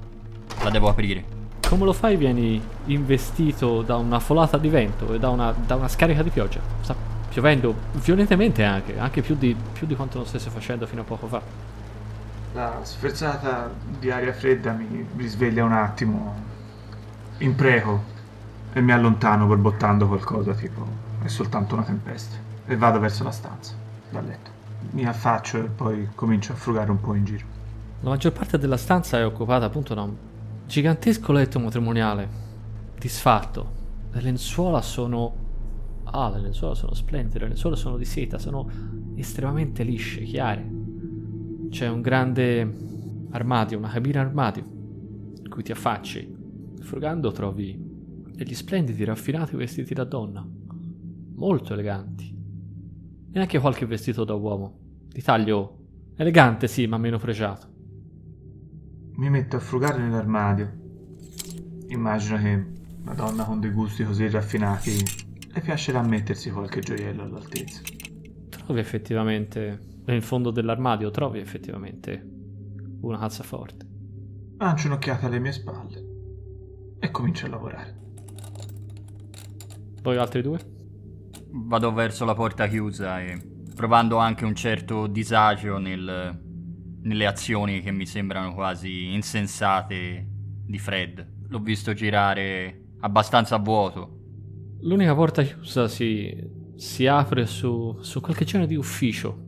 [0.62, 1.36] La devo aprire.
[1.66, 5.88] Come lo fai vieni investito da una folata di vento e da una, da una
[5.88, 6.60] scarica di pioggia.
[6.80, 6.94] Sta
[7.28, 11.26] piovendo violentemente anche, anche più di, più di quanto non stesse facendo fino a poco
[11.26, 11.42] fa.
[12.54, 16.46] La sferzata di aria fredda mi risveglia un attimo.
[17.38, 18.16] Impreco
[18.72, 23.74] e mi allontano borbottando qualcosa tipo è soltanto una tempesta e vado verso la stanza
[24.10, 24.50] dal letto.
[24.90, 27.57] Mi affaccio e poi comincio a frugare un po' in giro.
[28.00, 30.14] La maggior parte della stanza è occupata appunto da un
[30.66, 32.28] gigantesco letto matrimoniale,
[32.98, 33.76] disfatto.
[34.12, 35.46] Le lenzuola sono
[36.10, 38.66] Ah, le lenzuola sono splendide, le lenzuola sono di seta, sono
[39.14, 40.66] estremamente lisce, chiare.
[41.68, 42.76] C'è un grande
[43.30, 44.64] armadio, una cabina armadio,
[45.42, 46.36] in cui ti affacci.
[46.80, 47.78] Frugando trovi
[48.32, 50.46] degli splendidi, raffinati vestiti da donna,
[51.34, 52.36] molto eleganti.
[53.30, 55.76] E anche qualche vestito da uomo, di taglio
[56.16, 57.76] elegante sì, ma meno pregiato.
[59.18, 60.72] Mi metto a frugare nell'armadio.
[61.88, 62.66] Immagino che
[63.02, 64.94] una donna con dei gusti così raffinati
[65.52, 67.80] le piacerà mettersi qualche gioiello all'altezza.
[68.48, 72.24] Trovi effettivamente, nel fondo dell'armadio, trovi effettivamente
[73.00, 73.86] una cassaforte.
[74.56, 76.04] Lancio un'occhiata alle mie spalle
[77.00, 77.98] e comincio a lavorare.
[80.00, 80.60] Voi altri due?
[81.50, 83.36] Vado verso la porta chiusa e
[83.74, 86.46] provando anche un certo disagio nel,
[87.02, 90.26] nelle azioni che mi sembrano quasi insensate
[90.64, 91.26] di Fred.
[91.48, 94.16] L'ho visto girare abbastanza a vuoto.
[94.80, 96.36] L'unica porta chiusa si,
[96.76, 99.46] si apre su, su qualche genere di ufficio.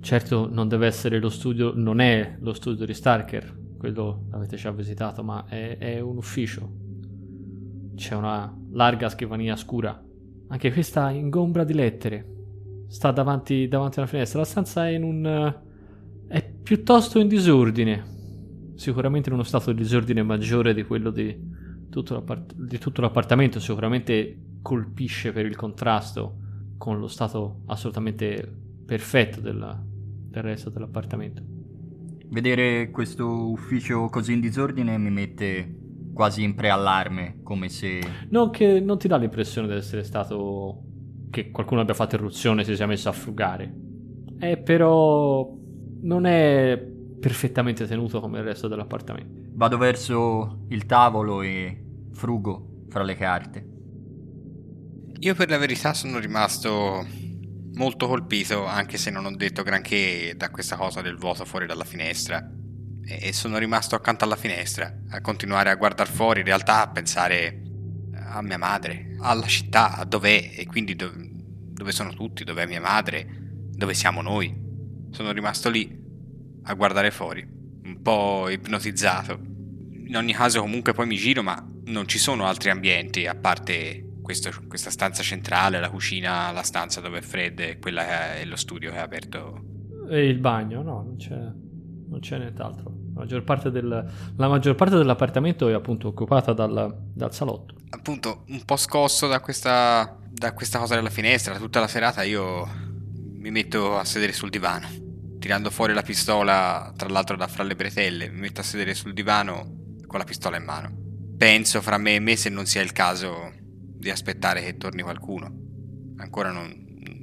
[0.00, 4.70] Certo non deve essere lo studio, non è lo studio di Starker, quello l'avete già
[4.70, 6.82] visitato, ma è, è un ufficio.
[7.94, 10.02] C'è una larga scrivania scura,
[10.48, 12.28] anche questa ingombra di lettere.
[12.88, 14.40] Sta davanti, davanti alla finestra.
[14.40, 15.62] La stanza è in un
[16.26, 18.12] è piuttosto in disordine.
[18.74, 21.36] Sicuramente in uno stato di disordine maggiore di quello di
[21.90, 23.60] tutto, l'appart- di tutto l'appartamento.
[23.60, 26.38] Sicuramente colpisce per il contrasto
[26.76, 28.50] con lo stato assolutamente
[28.84, 31.42] perfetto della- del resto dell'appartamento.
[32.28, 35.78] Vedere questo ufficio così in disordine mi mette
[36.12, 38.00] quasi in preallarme, come se...
[38.30, 40.80] Non che non ti dà l'impressione di essere stato.
[41.30, 43.74] che qualcuno abbia fatto irruzione e si sia messo a frugare.
[44.38, 45.62] È però.
[46.04, 46.78] Non è
[47.20, 49.50] perfettamente tenuto come il resto dell'appartamento.
[49.54, 53.66] Vado verso il tavolo e frugo fra le carte.
[55.20, 57.06] Io per la verità sono rimasto
[57.74, 61.84] molto colpito, anche se non ho detto granché da questa cosa del vuoto fuori dalla
[61.84, 62.46] finestra.
[63.06, 67.62] E sono rimasto accanto alla finestra, a continuare a guardare fuori, in realtà a pensare
[68.14, 72.80] a mia madre, alla città, a dov'è e quindi do- dove sono tutti, dov'è mia
[72.80, 73.26] madre,
[73.70, 74.63] dove siamo noi.
[75.14, 75.96] Sono rimasto lì
[76.64, 77.46] a guardare fuori,
[77.84, 79.38] un po' ipnotizzato.
[80.06, 84.08] In ogni caso comunque poi mi giro, ma non ci sono altri ambienti a parte
[84.20, 88.56] questo- questa stanza centrale, la cucina, la stanza dove è Fred e quella è lo
[88.56, 89.62] studio che è aperto.
[90.10, 92.90] E il bagno, no, non c'è, non c'è nient'altro.
[93.14, 97.76] La maggior parte, del- la maggior parte dell'appartamento è appunto occupata dal, dal salotto.
[97.90, 102.66] Appunto, un po' scosso da questa, da questa cosa della finestra, tutta la serata io
[103.36, 104.88] mi metto a sedere sul divano,
[105.44, 109.12] tirando fuori la pistola, tra l'altro da fra le bretelle, mi metto a sedere sul
[109.12, 110.90] divano con la pistola in mano.
[111.36, 113.52] Penso fra me e me se non sia il caso
[113.94, 115.52] di aspettare che torni qualcuno.
[116.16, 116.72] Ancora non,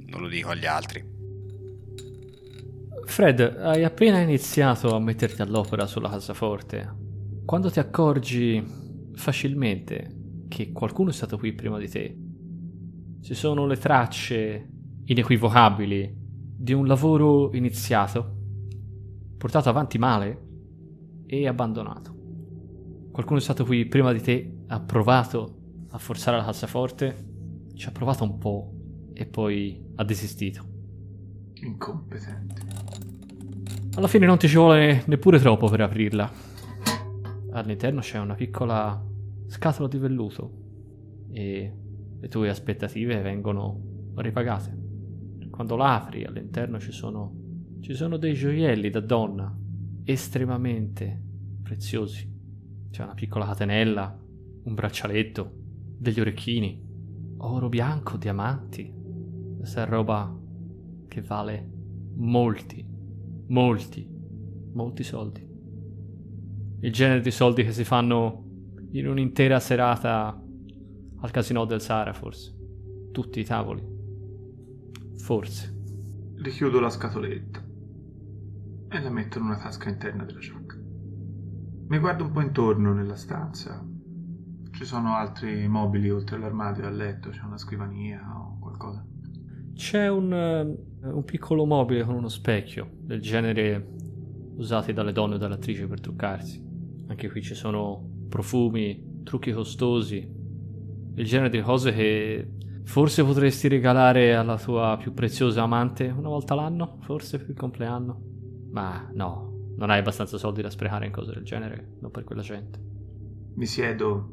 [0.06, 1.04] non lo dico agli altri.
[3.06, 6.94] Fred, hai appena iniziato a metterti all'opera sulla cassaforte.
[7.44, 8.64] Quando ti accorgi
[9.16, 12.16] facilmente che qualcuno è stato qui prima di te,
[13.20, 14.68] ci sono le tracce
[15.06, 16.20] inequivocabili
[16.62, 18.36] di un lavoro iniziato,
[19.36, 20.46] portato avanti male
[21.26, 22.14] e abbandonato.
[23.10, 25.56] Qualcuno è stato qui prima di te, ha provato
[25.90, 28.72] a forzare la cassaforte, ci ha provato un po'
[29.12, 30.64] e poi ha desistito.
[31.54, 32.62] Incompetente.
[33.96, 36.30] Alla fine non ti ci vuole neppure troppo per aprirla.
[37.50, 39.04] All'interno c'è una piccola
[39.48, 40.52] scatola di velluto
[41.32, 41.76] e
[42.20, 44.81] le tue aspettative vengono ripagate.
[45.52, 47.30] Quando la apri all'interno ci sono,
[47.80, 49.54] ci sono dei gioielli da donna
[50.02, 51.22] estremamente
[51.62, 52.26] preziosi.
[52.90, 54.18] C'è una piccola catenella,
[54.64, 55.52] un braccialetto,
[55.98, 56.82] degli orecchini,
[57.36, 58.92] oro bianco, diamanti.
[59.58, 60.34] Questa è roba
[61.06, 61.70] che vale
[62.14, 62.84] molti,
[63.48, 64.08] molti,
[64.72, 65.46] molti soldi.
[66.80, 68.44] Il genere di soldi che si fanno
[68.92, 70.42] in un'intera serata
[71.20, 72.56] al casino del Sahara, forse.
[73.12, 74.00] Tutti i tavoli.
[75.18, 75.80] Forse.
[76.36, 77.62] Richiudo la scatoletta
[78.88, 80.76] e la metto in una tasca interna della giacca.
[81.88, 83.86] Mi guardo un po' intorno nella stanza.
[84.70, 89.06] Ci sono altri mobili oltre all'armadio e al letto, c'è una scrivania o qualcosa.
[89.74, 93.94] C'è un, eh, un piccolo mobile con uno specchio, del genere
[94.56, 96.62] usati dalle donne o dalle attrici per truccarsi.
[97.08, 100.40] Anche qui ci sono profumi, trucchi costosi,
[101.14, 102.48] il genere di cose che
[102.84, 108.20] forse potresti regalare alla tua più preziosa amante una volta l'anno, forse per il compleanno.
[108.70, 112.42] Ma no, non hai abbastanza soldi da sprecare in cose del genere, non per quella
[112.42, 112.80] gente.
[113.54, 114.32] Mi siedo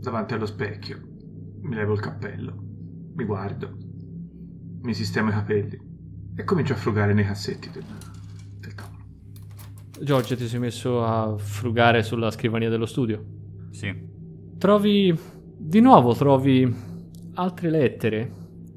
[0.00, 1.00] davanti allo specchio,
[1.62, 2.54] mi levo il cappello,
[3.14, 3.76] mi guardo,
[4.82, 5.78] mi sistemo i capelli
[6.34, 7.84] e comincio a frugare nei cassetti del,
[8.58, 9.04] del tavolo.
[10.00, 13.24] Giorgio, ti sei messo a frugare sulla scrivania dello studio?
[13.70, 14.08] Sì.
[14.58, 15.16] Trovi,
[15.56, 16.88] di nuovo trovi
[17.40, 18.30] altre lettere,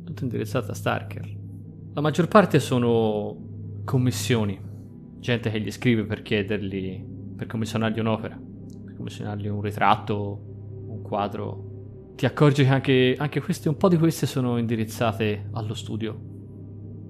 [0.06, 1.38] tutte indirizzate a Starker.
[1.94, 4.58] La maggior parte sono commissioni,
[5.20, 7.04] gente che gli scrive per chiedergli,
[7.36, 8.40] per commissionargli un'opera,
[8.86, 11.72] per commissionargli un ritratto, un quadro.
[12.16, 16.18] Ti accorgi che anche, anche queste, un po' di queste sono indirizzate allo studio,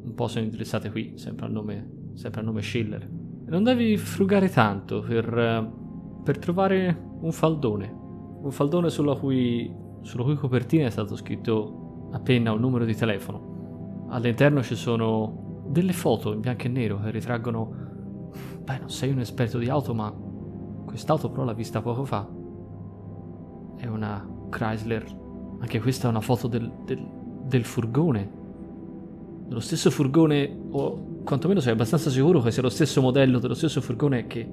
[0.03, 3.07] un po' sono indirizzate qui, sempre al nome, sempre al nome Schiller.
[3.45, 5.71] Non devi frugare tanto per,
[6.23, 7.95] per trovare un faldone,
[8.41, 9.71] un faldone sulla cui,
[10.03, 14.07] sulla cui copertina è stato scritto a penna un numero di telefono.
[14.09, 17.81] All'interno ci sono delle foto in bianco e nero che ritraggono...
[18.63, 20.13] Beh, non sei un esperto di auto, ma
[20.85, 22.27] quest'auto però l'ha vista poco fa.
[23.77, 25.03] È una Chrysler.
[25.59, 27.05] Anche questa è una foto del, del,
[27.45, 28.41] del furgone.
[29.47, 33.81] Dello stesso furgone, o quantomeno sei abbastanza sicuro che sia lo stesso modello dello stesso
[33.81, 34.51] furgone che,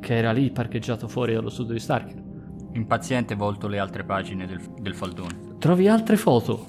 [0.00, 2.21] che era lì parcheggiato fuori dallo studio di Starker.
[2.72, 5.56] Impaziente volto le altre pagine del, del faldone.
[5.58, 6.66] Trovi altre foto.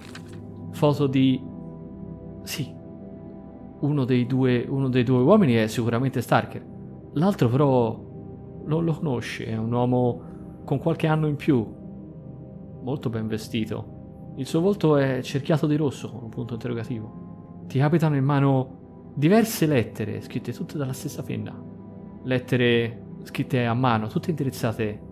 [0.72, 1.41] Foto di...
[2.43, 2.74] Sì.
[3.80, 6.66] Uno dei due, uno dei due uomini è sicuramente Starker.
[7.14, 9.43] L'altro però non lo conosci.
[9.43, 10.22] È un uomo
[10.66, 11.66] con qualche anno in più.
[12.82, 14.34] Molto ben vestito.
[14.36, 17.64] Il suo volto è cerchiato di rosso con un punto interrogativo.
[17.68, 21.58] Ti capitano in mano diverse lettere scritte tutte dalla stessa penna.
[22.24, 25.12] Lettere scritte a mano, tutte indirizzate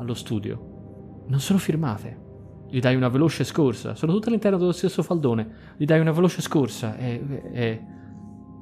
[0.00, 1.24] allo studio.
[1.28, 2.28] Non sono firmate.
[2.68, 3.94] Gli dai una veloce scorsa.
[3.94, 5.74] Sono tutte all'interno dello stesso faldone.
[5.76, 6.96] Gli dai una veloce scorsa.
[6.96, 7.84] E, e-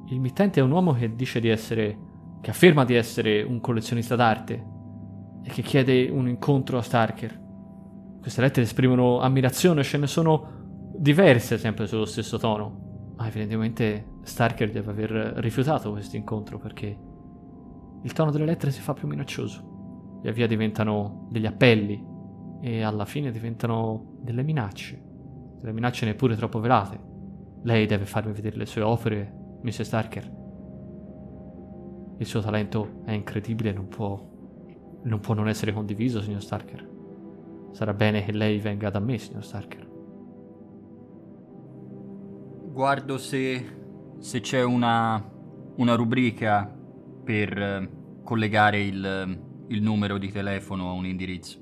[0.09, 1.97] il mittente è un uomo che dice di essere.
[2.41, 4.65] che afferma di essere un collezionista d'arte.
[5.43, 7.47] E che chiede un incontro a Starker.
[8.19, 10.57] Queste lettere esprimono ammirazione, ce ne sono
[10.95, 13.13] diverse sempre sullo stesso tono.
[13.15, 16.97] Ma evidentemente Starker deve aver rifiutato questo incontro perché
[18.01, 19.68] il tono delle lettere si fa più minaccioso.
[20.21, 22.03] Via via diventano degli appelli
[22.61, 25.01] e alla fine diventano delle minacce.
[25.61, 26.99] Delle minacce neppure troppo velate.
[27.63, 29.81] Lei deve farmi vedere le sue opere, Mrs.
[29.81, 30.37] Starker.
[32.17, 34.21] Il suo talento è incredibile non può,
[35.03, 36.87] non può non essere condiviso, signor Starker.
[37.71, 39.87] Sarà bene che lei venga da me, signor Starker.
[42.71, 43.65] Guardo se,
[44.19, 45.31] se c'è una,
[45.77, 46.69] una rubrica
[47.23, 47.89] per eh,
[48.23, 51.59] collegare il, il numero di telefono a un indirizzo.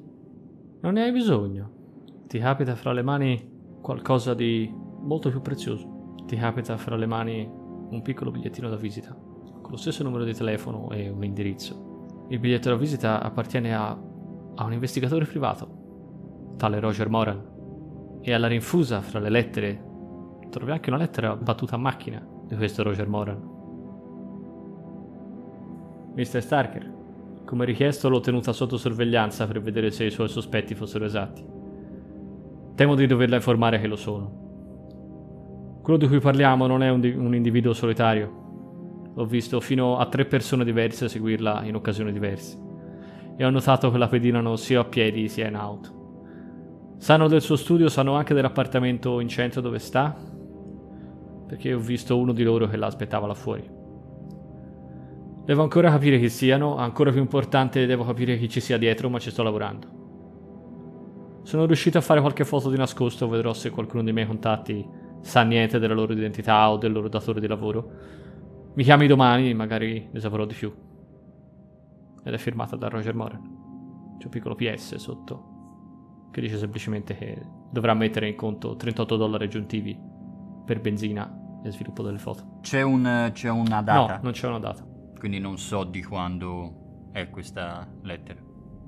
[0.82, 2.26] Non ne hai bisogno.
[2.28, 6.16] Ti capita fra le mani qualcosa di molto più prezioso.
[6.26, 7.49] Ti capita fra le mani
[7.89, 12.26] un piccolo bigliettino da visita, con lo stesso numero di telefono e un indirizzo.
[12.30, 17.55] Il biglietto da visita appartiene a, a un investigatore privato, tale Roger Moran.
[18.22, 19.86] E alla rinfusa fra le lettere
[20.49, 23.55] trovi anche una lettera battuta a macchina di questo Roger Moran.
[26.16, 26.41] Mr.
[26.41, 26.97] Starker,
[27.48, 31.45] come richiesto l'ho tenuta sotto sorveglianza per vedere se i suoi sospetti fossero esatti.
[32.76, 35.80] Temo di doverla informare che lo sono.
[35.82, 39.14] Quello di cui parliamo non è un, un individuo solitario.
[39.16, 42.58] Ho visto fino a tre persone diverse seguirla in occasioni diverse.
[43.38, 46.95] E ho notato che la pedinano sia a piedi sia in auto.
[46.98, 50.14] Sanno del suo studio, sanno anche dell'appartamento in centro dove sta?
[51.48, 53.76] Perché ho visto uno di loro che la aspettava là fuori.
[55.48, 59.18] Devo ancora capire chi siano, ancora più importante devo capire chi ci sia dietro, ma
[59.18, 61.39] ci sto lavorando.
[61.43, 64.86] Sono riuscito a fare qualche foto di nascosto, vedrò se qualcuno dei miei contatti
[65.22, 67.91] sa niente della loro identità o del loro datore di lavoro.
[68.74, 70.70] Mi chiami domani, magari ne saprò di più.
[72.26, 74.16] Ed è firmata da Roger Moran.
[74.18, 77.41] C'è un piccolo PS sotto che dice semplicemente che
[77.72, 79.98] dovrà mettere in conto 38 dollari aggiuntivi
[80.66, 82.60] per benzina e sviluppo delle foto.
[82.60, 84.95] C'è, un, c'è una data, No, non c'è una data.
[85.18, 88.41] Quindi non so di quando è questa lettera.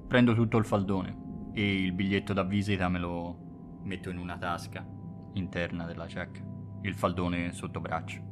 [0.08, 4.86] Prendo tutto il faldone e il biglietto da visita me lo metto in una tasca
[5.34, 6.42] interna della giacca.
[6.82, 8.28] Il faldone sotto braccio.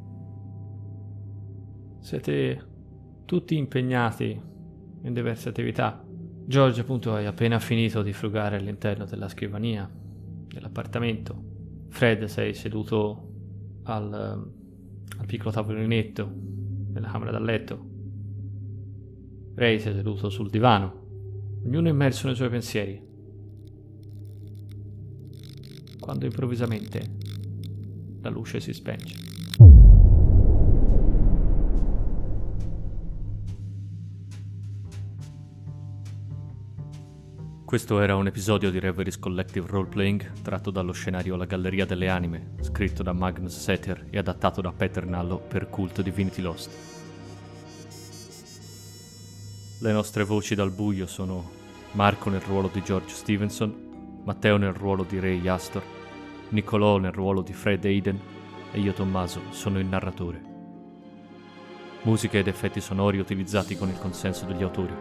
[1.99, 2.75] Siete
[3.25, 4.41] tutti impegnati
[5.01, 6.03] in diverse attività.
[6.45, 9.89] George, appunto, hai appena finito di frugare all'interno della scrivania
[10.47, 11.87] dell'appartamento.
[11.89, 13.33] Fred, sei seduto
[13.83, 16.31] al, al piccolo tavolinetto
[16.93, 17.86] nella camera da letto.
[19.57, 23.01] Ray si è seduto sul divano, ognuno immerso nei suoi pensieri.
[25.99, 27.15] Quando improvvisamente
[28.21, 29.15] la luce si spenge.
[37.65, 42.51] Questo era un episodio di Reveries Collective Roleplaying tratto dallo scenario La Galleria delle Anime,
[42.61, 46.96] scritto da Magnus Setter e adattato da Peter Nallo per Cult Divinity Lost.
[49.79, 51.51] Le nostre voci dal buio sono
[51.91, 55.83] Marco nel ruolo di George Stevenson, Matteo nel ruolo di Ray Astor,
[56.49, 58.19] Niccolò nel ruolo di Fred Aiden
[58.71, 60.41] e io Tommaso sono il narratore.
[62.03, 64.95] Musiche ed effetti sonori utilizzati con il consenso degli autori.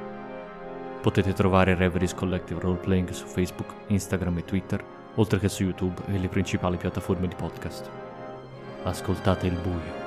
[1.00, 6.18] Potete trovare Reveries Collective Roleplaying su Facebook, Instagram e Twitter, oltre che su YouTube e
[6.18, 7.88] le principali piattaforme di podcast.
[8.82, 10.05] Ascoltate il buio.